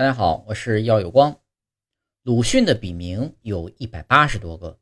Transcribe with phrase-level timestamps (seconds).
[0.00, 1.42] 大家好，我是耀有光。
[2.22, 4.80] 鲁迅的笔名有一百八十多个。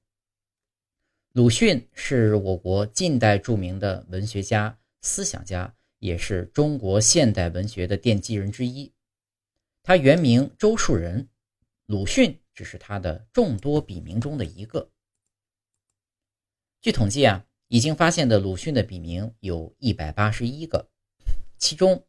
[1.32, 8.92] 鲁迅是我国近代著名的文学家、思想家，也是中国现代文学的奠基人之一。
[9.82, 11.28] 他原名周树人，
[11.86, 14.88] 鲁迅只是他的众多笔名中的一个。
[16.80, 20.88] 据统计啊，已经发现的鲁迅的笔名有一百八十一个，
[21.56, 22.06] 其中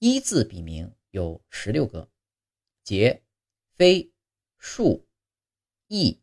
[0.00, 2.11] 一字笔名有十六个。
[2.82, 3.22] 节、
[3.74, 4.12] 飞、
[4.58, 5.08] 树、
[5.86, 6.20] 翼、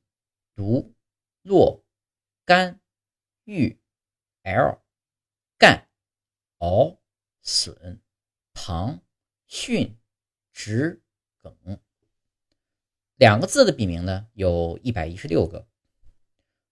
[0.55, 0.93] 独、
[1.41, 1.85] 落、
[2.43, 2.81] 干、
[3.45, 3.79] 玉、
[4.43, 4.81] l、
[5.57, 5.87] 干、
[6.57, 7.01] 敖、
[7.41, 8.01] 损、
[8.53, 9.01] 唐、
[9.45, 9.98] 训、
[10.51, 11.01] 直、
[11.41, 11.81] 耿，
[13.15, 15.67] 两个字的笔名呢，有一百一十六个。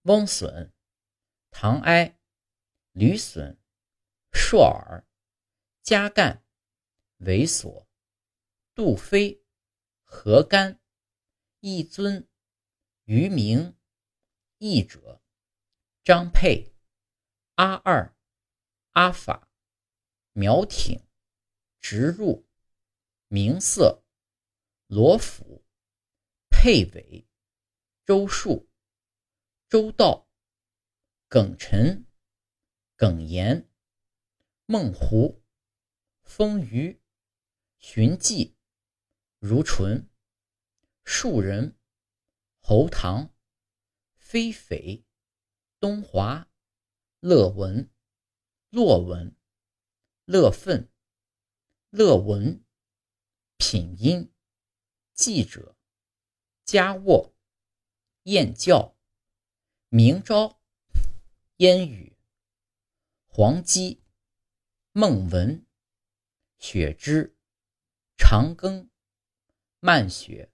[0.02, 0.74] 翁损、
[1.50, 2.20] 唐哀、
[2.92, 3.58] 吕损、
[4.32, 5.06] 硕尔、
[5.82, 6.44] 加干、
[7.20, 7.86] 猥琐、
[8.76, 9.42] 杜飞。
[10.10, 10.80] 何干、
[11.60, 12.30] 一尊、
[13.04, 13.78] 于明、
[14.58, 15.22] 译者、
[16.02, 16.74] 张佩、
[17.56, 18.16] 阿二、
[18.92, 19.52] 阿法、
[20.32, 21.06] 苗挺、
[21.82, 22.48] 直入、
[23.28, 24.06] 明色、
[24.88, 25.66] 罗府、
[26.50, 27.28] 佩伟、
[28.06, 28.70] 周树、
[29.68, 30.30] 周道、
[31.28, 32.08] 耿陈、
[32.96, 33.70] 耿言、
[34.66, 35.44] 孟湖、
[36.24, 36.98] 丰腴、
[37.78, 38.57] 荀记。
[39.48, 40.10] 如纯、
[41.06, 41.80] 树人、
[42.60, 43.34] 侯唐、
[44.18, 45.06] 飞匪、
[45.80, 46.52] 东华、
[47.22, 47.90] 乐文、
[48.70, 49.38] 洛文、
[50.26, 50.92] 乐奋、
[51.92, 52.62] 乐文、
[53.56, 54.34] 品音、
[55.14, 55.78] 记者、
[56.66, 57.34] 家沃、
[58.24, 58.98] 燕教、
[59.88, 60.60] 明朝、
[61.60, 62.18] 烟雨、
[63.28, 64.04] 黄基、
[64.92, 65.66] 孟文、
[66.60, 67.38] 雪芝、
[68.18, 68.90] 长庚。
[69.88, 70.52] 漫雪、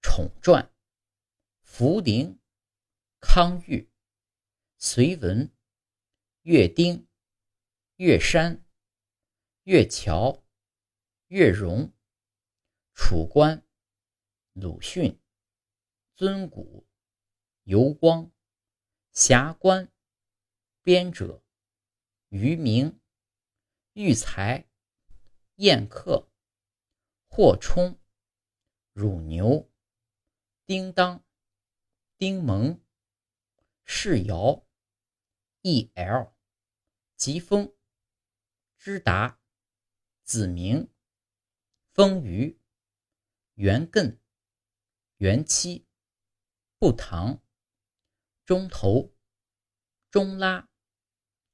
[0.00, 0.72] 宠传、
[1.64, 2.38] 茯苓、
[3.18, 3.90] 康裕、
[4.78, 5.52] 隋文、
[6.42, 7.08] 岳丁、
[7.96, 8.64] 岳山、
[9.64, 10.44] 岳桥、
[11.26, 11.92] 岳荣、
[12.94, 13.66] 楚官、
[14.52, 15.20] 鲁迅、
[16.14, 16.86] 尊古、
[17.64, 18.30] 游光、
[19.10, 19.92] 霞关、
[20.82, 21.42] 编者、
[22.28, 23.00] 余明、
[23.94, 24.68] 育才、
[25.56, 26.30] 宴客、
[27.26, 27.98] 霍冲。
[28.98, 29.70] 乳牛、
[30.64, 31.22] 叮当、
[32.16, 32.82] 丁蒙、
[33.84, 34.66] 世尧、
[35.60, 36.34] E.L、
[37.14, 37.76] 疾风、
[38.78, 39.38] 知达、
[40.22, 40.90] 子明、
[41.92, 42.58] 丰腴、
[43.52, 44.18] 元艮、
[45.18, 45.86] 元期、
[46.78, 47.42] 不堂、
[48.46, 49.14] 中头、
[50.08, 50.70] 中拉、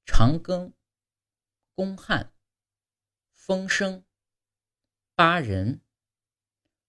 [0.05, 0.75] 长庚、
[1.75, 2.33] 公汉、
[3.33, 4.07] 风声、
[5.17, 5.83] 八人。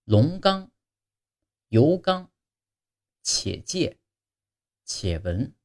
[0.05, 0.69] 龙刚、
[1.69, 2.29] 油刚、
[3.21, 4.01] 且借、
[4.83, 5.55] 且闻、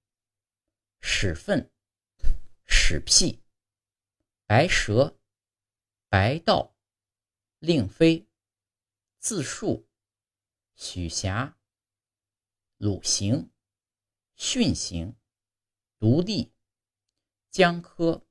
[1.01, 1.73] 屎粪、
[2.65, 3.43] 屎屁、
[4.47, 5.19] 白蛇、
[6.09, 6.77] 白道、
[7.59, 8.29] 令妃、
[9.19, 9.89] 自述、
[10.77, 11.59] 许霞、
[12.77, 13.51] 鲁行、
[14.37, 15.17] 训行、
[15.99, 16.53] 独立、
[17.51, 18.25] 江科、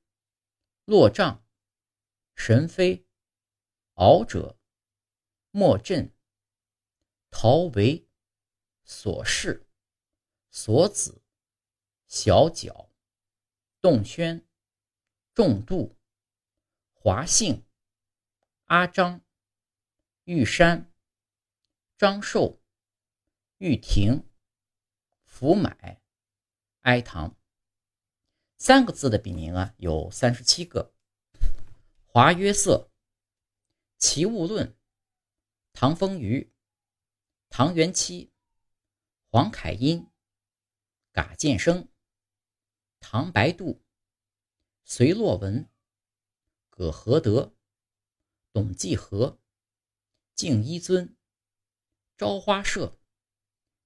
[0.86, 1.46] 落帐、
[2.34, 3.06] 神飞、
[3.92, 4.57] 敖者。
[5.58, 6.14] 莫震、
[7.30, 8.08] 陶维、
[8.84, 9.66] 所事、
[10.52, 11.20] 所子、
[12.06, 12.92] 小脚、
[13.80, 14.46] 洞轩、
[15.34, 15.98] 仲度、
[16.92, 17.66] 华姓、
[18.66, 19.20] 阿张、
[20.22, 20.94] 玉山、
[21.96, 22.62] 张寿、
[23.56, 24.30] 玉婷、
[25.24, 26.00] 福买、
[26.82, 27.36] 哀堂，
[28.58, 30.94] 三个字的笔名啊有三十七个。
[32.04, 32.92] 华约瑟、
[33.96, 34.77] 齐物论。
[35.80, 36.52] 唐风雨、
[37.50, 38.32] 唐元期、
[39.30, 40.10] 黄凯英、
[41.12, 41.88] 嘎建生、
[42.98, 43.80] 唐白度、
[44.82, 45.70] 隋洛文、
[46.68, 47.54] 葛和德、
[48.50, 49.38] 董继和、
[50.34, 51.16] 敬一尊、
[52.16, 52.98] 朝花社、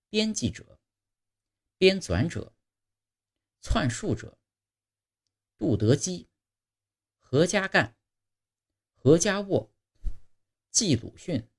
[0.08, 0.80] 编辑者、
[1.76, 2.56] 编纂者、
[3.60, 4.38] 篡述者、
[5.58, 6.30] 杜德基、
[7.18, 7.94] 何家干、
[8.94, 9.70] 何家沃、
[10.70, 11.51] 季鲁迅。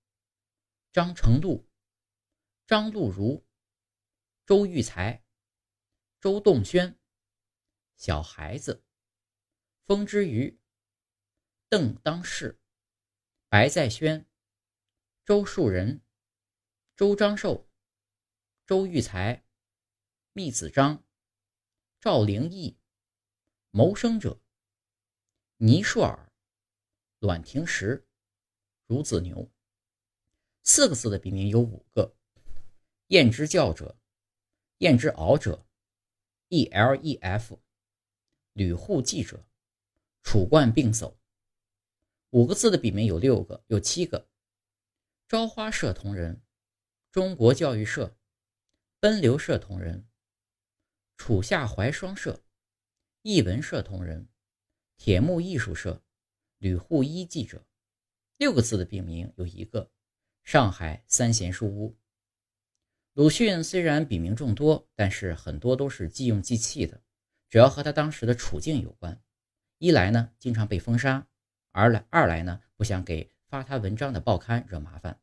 [0.94, 1.68] 张成禄、
[2.68, 3.44] 张禄如、
[4.46, 5.26] 周玉才、
[6.20, 7.00] 周栋轩、
[7.98, 8.86] 小孩子、
[9.88, 10.62] 风之余、
[11.68, 12.62] 邓当世、
[13.50, 14.30] 白在轩、
[15.26, 16.06] 周树人、
[16.96, 17.68] 周章寿、
[18.68, 19.44] 周玉才、
[20.34, 21.04] 密子章、
[22.00, 22.78] 赵灵义、
[23.72, 24.40] 谋生者、
[25.58, 26.32] 倪硕尔、
[27.18, 28.08] 阮廷实、
[28.86, 29.52] 孺子牛。
[30.66, 32.16] 四个字的笔名有五个：
[33.08, 33.98] 燕之教者、
[34.78, 35.68] 燕之敖者、
[36.48, 37.60] E L E F、
[38.54, 39.46] 吕护记者、
[40.24, 41.18] 楚冠并叟。
[42.30, 44.30] 五个字的笔名有六个，有七个：
[45.28, 46.42] 朝花社同仁、
[47.12, 48.18] 中国教育社、
[49.02, 50.08] 奔流社同仁、
[51.18, 52.42] 楚夏怀双社、
[53.22, 54.30] 译文社同仁、
[54.96, 56.02] 铁木艺术社、
[56.58, 57.68] 吕护一记者。
[58.38, 59.92] 六个字的笔名有一个。
[60.44, 61.98] 上海三贤书屋。
[63.14, 67.02] 鲁迅虽然笔名众多，但是很多都是即用即弃的，
[67.50, 69.20] 主要和他当时的处境有关。
[69.78, 71.26] 一来呢，经常被封杀；
[71.72, 75.18] 二来二来呢，不想给发他文章的报刊惹麻烦。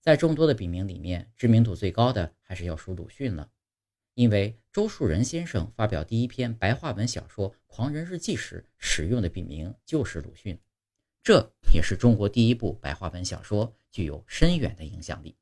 [0.00, 3.50] 在众多的笔名里面，知名度最高的还是要数鲁迅了，
[4.14, 10.58] 因为周树人先生发表第一篇白话文小说《狂人日记》时使用的笔名就是鲁迅。
[11.22, 15.36] 这也是中国第一部白话文小说，具有深远的影响力。